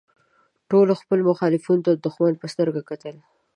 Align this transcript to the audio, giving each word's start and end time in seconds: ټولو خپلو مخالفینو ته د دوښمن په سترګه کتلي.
ټولو 0.69 0.93
خپلو 1.01 1.21
مخالفینو 1.31 1.83
ته 1.85 1.91
د 1.93 2.01
دوښمن 2.05 2.33
په 2.39 2.47
سترګه 2.53 2.81
کتلي. 2.89 3.21